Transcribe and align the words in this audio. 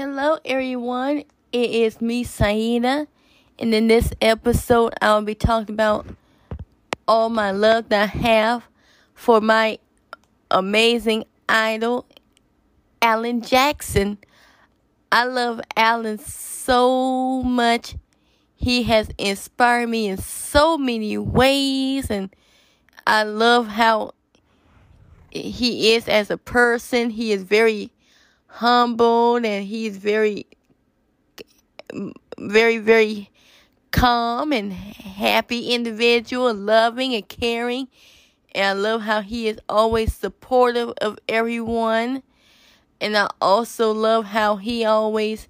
Hello, 0.00 0.38
everyone. 0.44 1.24
It 1.50 1.70
is 1.70 2.00
me, 2.00 2.22
Saida. 2.22 3.08
And 3.58 3.74
in 3.74 3.88
this 3.88 4.12
episode, 4.22 4.94
I'll 5.02 5.22
be 5.22 5.34
talking 5.34 5.74
about 5.74 6.06
all 7.08 7.30
my 7.30 7.50
love 7.50 7.88
that 7.88 8.02
I 8.04 8.18
have 8.18 8.62
for 9.16 9.40
my 9.40 9.80
amazing 10.52 11.24
idol, 11.48 12.06
Alan 13.02 13.40
Jackson. 13.40 14.18
I 15.10 15.24
love 15.24 15.60
Alan 15.76 16.18
so 16.18 17.42
much. 17.42 17.96
He 18.54 18.84
has 18.84 19.10
inspired 19.18 19.88
me 19.88 20.06
in 20.06 20.18
so 20.18 20.78
many 20.78 21.18
ways, 21.18 22.08
and 22.08 22.32
I 23.04 23.24
love 23.24 23.66
how 23.66 24.14
he 25.32 25.94
is 25.94 26.06
as 26.06 26.30
a 26.30 26.38
person. 26.38 27.10
He 27.10 27.32
is 27.32 27.42
very 27.42 27.90
humble 28.48 29.36
and 29.36 29.64
he's 29.64 29.96
very, 29.96 30.46
very, 32.38 32.78
very 32.78 33.30
calm 33.90 34.52
and 34.52 34.72
happy 34.72 35.70
individual, 35.72 36.52
loving 36.52 37.14
and 37.14 37.28
caring. 37.28 37.88
And 38.54 38.64
I 38.64 38.72
love 38.72 39.02
how 39.02 39.20
he 39.20 39.48
is 39.48 39.58
always 39.68 40.12
supportive 40.12 40.92
of 41.00 41.18
everyone. 41.28 42.22
And 43.00 43.16
I 43.16 43.28
also 43.40 43.92
love 43.92 44.26
how 44.26 44.56
he 44.56 44.84
always 44.84 45.46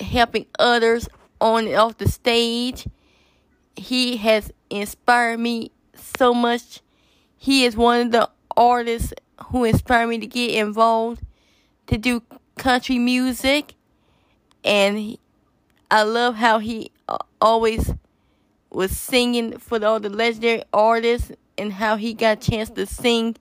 helping 0.00 0.46
others 0.58 1.08
on 1.40 1.66
and 1.66 1.74
off 1.74 1.98
the 1.98 2.08
stage. 2.08 2.86
He 3.74 4.18
has 4.18 4.52
inspired 4.70 5.40
me 5.40 5.72
so 5.94 6.32
much. 6.32 6.80
He 7.36 7.64
is 7.64 7.76
one 7.76 8.06
of 8.06 8.12
the 8.12 8.30
artists 8.56 9.12
who 9.46 9.64
inspired 9.64 10.08
me 10.08 10.18
to 10.18 10.26
get 10.26 10.54
involved 10.54 11.22
to 11.86 11.98
do 11.98 12.22
country 12.56 12.98
music. 12.98 13.74
And 14.64 15.16
I 15.90 16.02
love 16.02 16.36
how 16.36 16.58
he 16.58 16.90
always 17.40 17.92
was 18.70 18.90
singing 18.96 19.58
for 19.58 19.84
all 19.84 20.00
the 20.00 20.10
legendary 20.10 20.62
artists 20.72 21.32
and 21.56 21.72
how 21.72 21.96
he 21.96 22.12
got 22.14 22.44
a 22.44 22.50
chance 22.50 22.70
to 22.70 22.86
sing 22.86 23.36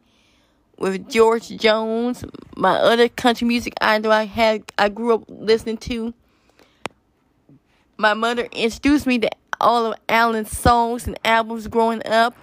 with 0.78 1.10
George 1.10 1.50
Jones, 1.50 2.24
my 2.56 2.76
other 2.76 3.08
country 3.10 3.48
music 3.48 3.74
idol 3.82 4.12
I 4.12 4.26
had 4.26 4.64
I 4.78 4.90
grew 4.90 5.14
up 5.14 5.24
listening 5.28 5.78
to. 5.78 6.14
My 7.98 8.14
mother 8.14 8.48
introduced 8.52 9.08
me 9.08 9.20
to 9.20 9.30
all 9.62 9.86
of 9.86 10.00
Alan's 10.10 10.56
songs 10.56 11.08
and 11.08 11.18
albums 11.24 11.68
growing 11.68 12.06
up. 12.06 12.36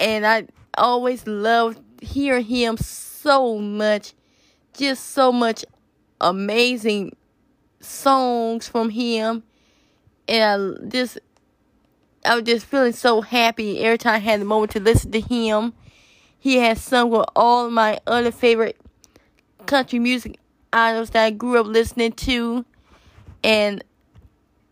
And 0.00 0.26
I 0.26 0.46
always 0.76 1.26
loved 1.26 1.80
hearing 2.02 2.44
him 2.44 2.76
so 2.76 3.58
much. 3.58 4.12
Just 4.76 5.10
so 5.10 5.32
much 5.32 5.64
amazing 6.20 7.16
songs 7.80 8.68
from 8.68 8.90
him 8.90 9.42
and 10.28 10.78
I 10.82 10.88
just 10.88 11.18
I 12.24 12.36
was 12.36 12.44
just 12.44 12.66
feeling 12.66 12.92
so 12.92 13.20
happy 13.20 13.80
every 13.80 13.98
time 13.98 14.14
I 14.14 14.18
had 14.18 14.40
the 14.40 14.46
moment 14.46 14.72
to 14.72 14.80
listen 14.80 15.12
to 15.12 15.20
him. 15.20 15.74
He 16.38 16.56
has 16.56 16.82
sung 16.82 17.10
with 17.10 17.26
all 17.36 17.70
my 17.70 18.00
other 18.06 18.30
favorite 18.30 18.78
country 19.66 19.98
music 19.98 20.38
idols 20.72 21.10
that 21.10 21.24
I 21.24 21.30
grew 21.30 21.60
up 21.60 21.66
listening 21.66 22.12
to, 22.12 22.64
and 23.42 23.84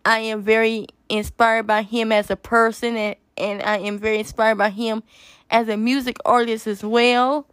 I 0.05 0.21
am 0.21 0.43
very 0.43 0.87
inspired 1.09 1.67
by 1.67 1.83
him 1.83 2.11
as 2.11 2.31
a 2.31 2.37
person, 2.37 2.97
and, 2.97 3.17
and 3.37 3.63
I 3.63 3.79
am 3.79 3.99
very 3.99 4.19
inspired 4.19 4.57
by 4.57 4.71
him 4.71 5.03
as 5.51 5.69
a 5.69 5.77
music 5.77 6.17
artist 6.25 6.67
as 6.67 6.83
well. 6.83 7.47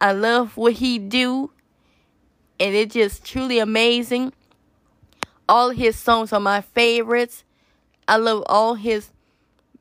I 0.00 0.12
love 0.12 0.56
what 0.56 0.74
he 0.74 0.98
do, 0.98 1.50
and 2.60 2.74
it's 2.74 2.94
just 2.94 3.24
truly 3.24 3.58
amazing. 3.58 4.32
All 5.48 5.70
his 5.70 5.96
songs 5.96 6.32
are 6.32 6.40
my 6.40 6.60
favorites. 6.60 7.44
I 8.06 8.16
love 8.16 8.44
all 8.46 8.74
his 8.74 9.10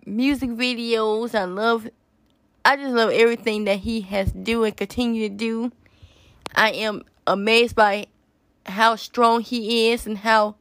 music 0.06 0.52
videos. 0.52 1.36
I 1.36 1.46
love 1.46 1.88
I 2.66 2.78
just 2.78 2.94
love 2.94 3.12
everything 3.12 3.66
that 3.66 3.80
he 3.80 4.02
has 4.02 4.32
do 4.32 4.64
and 4.64 4.76
continue 4.76 5.28
to 5.28 5.36
do. 5.36 5.72
I 6.56 6.72
am 6.72 7.04
amazed 7.28 7.76
by 7.76 8.08
how 8.66 8.96
strong 8.96 9.42
he 9.42 9.92
is 9.92 10.06
and 10.08 10.20
how 10.20 10.56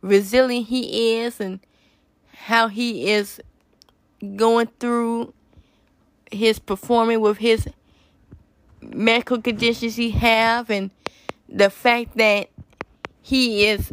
resilient 0.00 0.68
he 0.68 1.16
is 1.16 1.40
and 1.40 1.60
how 2.32 2.68
he 2.68 3.10
is 3.10 3.40
going 4.36 4.68
through 4.78 5.34
his 6.30 6.58
performing 6.60 7.20
with 7.20 7.38
his 7.38 7.68
medical 8.82 9.40
conditions 9.40 9.96
he 9.96 10.10
have 10.10 10.70
and 10.70 10.90
the 11.48 11.70
fact 11.70 12.16
that 12.16 12.48
he 13.20 13.66
is 13.66 13.92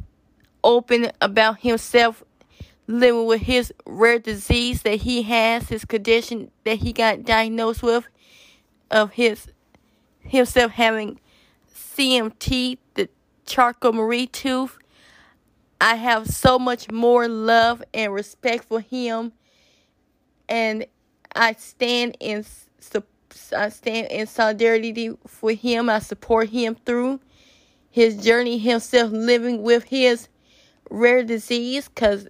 open 0.63 1.11
about 1.21 1.59
himself 1.59 2.23
living 2.87 3.25
with 3.25 3.41
his 3.41 3.73
rare 3.85 4.19
disease 4.19 4.81
that 4.83 5.01
he 5.01 5.23
has, 5.23 5.69
his 5.69 5.85
condition 5.85 6.51
that 6.63 6.77
he 6.77 6.93
got 6.93 7.25
diagnosed 7.25 7.83
with, 7.83 8.07
of 8.89 9.11
his 9.13 9.47
himself 10.19 10.71
having 10.71 11.19
CMT, 11.73 12.77
the 12.93 13.09
Charcot-Marie 13.45 14.27
tooth. 14.27 14.77
I 15.79 15.95
have 15.95 16.27
so 16.27 16.57
much 16.57 16.91
more 16.91 17.27
love 17.27 17.83
and 17.93 18.13
respect 18.13 18.65
for 18.65 18.79
him, 18.79 19.33
and 20.49 20.85
I 21.35 21.53
stand 21.53 22.17
in 22.19 22.45
I 23.55 23.69
stand 23.69 24.07
in 24.11 24.27
solidarity 24.27 25.17
for 25.25 25.51
him. 25.51 25.89
I 25.89 25.99
support 25.99 26.49
him 26.49 26.75
through 26.85 27.19
his 27.89 28.23
journey, 28.23 28.57
himself 28.57 29.11
living 29.11 29.63
with 29.63 29.85
his 29.85 30.27
rare 30.89 31.23
disease 31.23 31.87
because 31.87 32.27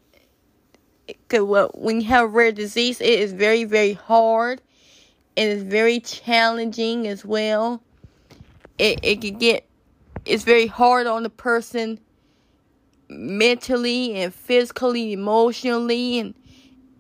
cause 1.30 1.41
well, 1.41 1.72
when 1.74 2.02
you 2.02 2.07
have 2.07 2.34
rare 2.34 2.52
disease, 2.52 3.02
it 3.02 3.19
is 3.19 3.34
very, 3.34 3.63
very 3.63 3.94
hard 3.94 4.62
and 5.36 5.50
it's 5.50 5.63
very 5.63 6.00
challenging 6.00 7.07
as 7.07 7.24
well. 7.24 7.81
It, 8.78 9.00
it 9.03 9.22
can 9.22 9.38
get, 9.38 9.68
it's 10.25 10.44
very 10.44 10.68
hard 10.68 11.07
on 11.07 11.24
the 11.24 11.30
person 11.30 12.00
mentally 13.09 14.16
and 14.16 14.34
physically, 14.34 15.13
emotionally, 15.13 16.19
and 16.19 16.34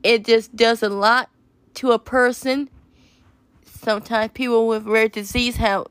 it 0.03 0.25
just 0.25 0.55
does 0.55 0.83
a 0.83 0.89
lot 0.89 1.29
to 1.75 1.91
a 1.91 1.99
person. 1.99 2.69
Sometimes 3.77 4.31
people 4.33 4.67
with 4.67 4.85
rare 4.85 5.07
disease 5.07 5.57
have 5.57 5.87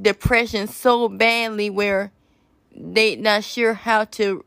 depression 0.00 0.66
so 0.66 1.08
badly 1.08 1.70
where 1.70 2.12
they 2.74 3.16
not 3.16 3.44
sure 3.44 3.74
how 3.74 4.04
to 4.04 4.44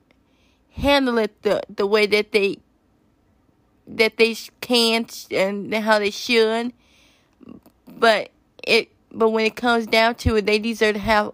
handle 0.71 1.17
it 1.17 1.41
the 1.43 1.61
the 1.69 1.87
way 1.87 2.05
that 2.05 2.31
they 2.31 2.57
that 3.87 4.17
they 4.17 4.35
can 4.61 5.05
and 5.31 5.73
how 5.73 5.99
they 5.99 6.09
should. 6.09 6.73
But 7.87 8.31
it 8.65 8.91
but 9.11 9.29
when 9.29 9.45
it 9.45 9.55
comes 9.55 9.87
down 9.87 10.15
to 10.15 10.35
it, 10.37 10.45
they 10.45 10.59
deserve 10.59 10.95
to 10.95 10.99
have 10.99 11.33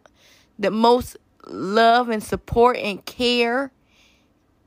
the 0.59 0.71
most 0.71 1.17
love 1.47 2.09
and 2.09 2.23
support 2.23 2.77
and 2.77 3.03
care. 3.05 3.71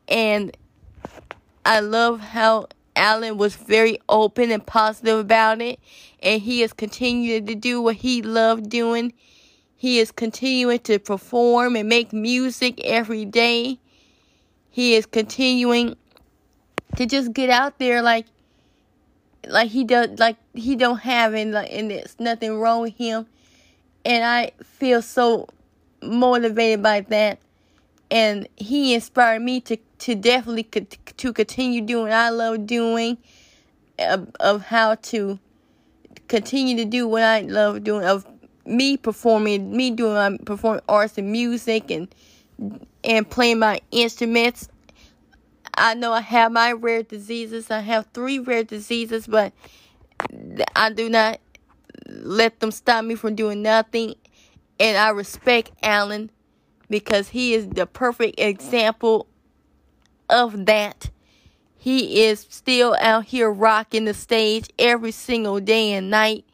And 0.09 0.57
I 1.65 1.81
love 1.81 2.21
how 2.21 2.69
Alan 2.97 3.37
was 3.37 3.57
very 3.57 3.99
open 4.09 4.51
and 4.51 4.65
positive 4.65 5.19
about 5.19 5.61
it, 5.61 5.81
and 6.23 6.41
he 6.41 6.63
is 6.63 6.73
continuing 6.73 7.47
to 7.47 7.55
do 7.55 7.83
what 7.83 7.97
he 7.97 8.23
loved 8.23 8.69
doing. 8.69 9.13
He 9.77 9.99
is 9.99 10.13
continuing 10.13 10.79
to 10.81 10.99
perform 10.99 11.77
and 11.77 11.89
make 11.89 12.13
music 12.13 12.81
every 12.85 13.25
day. 13.25 13.79
He 14.71 14.95
is 14.95 15.07
continuing 15.07 15.97
to 16.97 17.07
just 17.07 17.33
get 17.33 17.51
out 17.51 17.79
there 17.79 18.03
like 18.03 18.27
like 19.47 19.71
he 19.71 19.85
does 19.85 20.19
like 20.19 20.37
he 20.55 20.77
don't 20.77 21.01
have 21.01 21.35
and 21.35 21.53
like 21.53 21.71
and 21.73 21.91
there's 21.91 22.17
nothing 22.19 22.59
wrong 22.59 22.83
with 22.83 22.97
him. 22.97 23.27
And 24.05 24.25
I 24.25 24.53
feel 24.63 25.03
so 25.03 25.49
motivated 26.03 26.83
by 26.83 27.01
that 27.03 27.39
and 28.11 28.49
he 28.57 28.95
inspired 28.95 29.43
me 29.43 29.61
to 29.63 29.77
to 29.99 30.15
definitely 30.15 30.65
co- 30.65 30.87
to 31.17 31.33
continue 31.33 31.81
doing 31.81 32.13
I 32.13 32.31
love 32.31 32.67
doing 32.67 33.19
of, 33.99 34.29
of 34.41 34.63
how 34.67 34.97
to 34.97 35.39
continue 36.29 36.77
to 36.77 36.85
do 36.85 37.09
what 37.09 37.23
I 37.23 37.41
love 37.43 37.85
doing 37.85 38.05
of 38.05 38.27
me 38.67 38.97
performing 38.97 39.77
me 39.77 39.91
doing 39.91 40.15
my 40.15 40.37
performing 40.45 40.83
arts 40.89 41.19
and 41.19 41.31
music 41.33 41.91
and 41.91 42.09
and 43.05 43.29
playing 43.29 43.59
my 43.59 43.81
instruments. 43.91 44.69
I 45.77 45.95
know 45.95 46.13
I 46.13 46.21
have 46.21 46.53
my 46.53 46.73
rare 46.73 47.03
diseases. 47.03 47.71
I 47.71 47.81
have 47.81 48.07
three 48.15 48.39
rare 48.39 48.65
diseases, 48.65 49.27
but 49.27 49.53
I 50.77 50.91
do 50.91 51.09
not 51.09 51.41
let 52.09 52.61
them 52.61 52.71
stop 52.71 53.05
me 53.05 53.15
from 53.17 53.35
doing 53.35 53.63
nothing. 53.63 54.15
And 54.81 54.97
I 54.97 55.11
respect 55.11 55.73
Alan 55.83 56.31
because 56.89 57.31
he 57.31 57.55
is 57.55 57.69
the 57.69 57.87
perfect 57.87 58.39
example 58.39 59.27
of 60.29 60.67
that. 60.67 61.11
He 61.77 62.25
is 62.25 62.47
still 62.49 62.97
out 63.01 63.27
here 63.27 63.51
rocking 63.51 64.07
the 64.07 64.15
stage 64.15 64.71
every 64.79 65.11
single 65.11 65.61
day 65.61 65.93
and 65.93 66.11
night. 66.11 66.45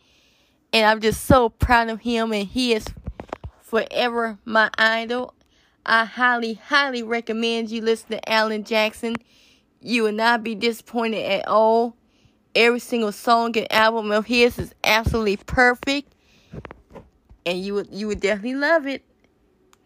And 0.73 0.87
I'm 0.87 1.01
just 1.01 1.25
so 1.25 1.49
proud 1.49 1.89
of 1.89 2.01
him, 2.01 2.33
and 2.33 2.49
he 2.49 2.75
is 2.75 2.87
forever 3.61 4.39
my 4.45 4.71
idol. 4.77 5.35
I 5.87 6.05
highly, 6.05 6.55
highly 6.55 7.03
recommend 7.03 7.71
you 7.71 7.81
listen 7.81 8.11
to 8.11 8.29
Alan 8.29 8.65
Jackson. 8.65 9.17
You 9.81 10.03
will 10.05 10.13
not 10.13 10.43
be 10.43 10.55
disappointed 10.55 11.25
at 11.25 11.49
all. 11.49 11.97
Every 12.55 12.81
single 12.81 13.13
song 13.13 13.57
and 13.57 13.73
album 13.73 14.11
of 14.11 14.27
his 14.27 14.59
is 14.59 14.75
absolutely 14.85 15.37
perfect. 15.37 16.13
And 17.47 17.65
you 17.65 17.75
would 17.75 17.89
you 17.91 18.09
would 18.09 18.21
definitely 18.21 18.57
love 18.57 18.87
it. 18.87 19.05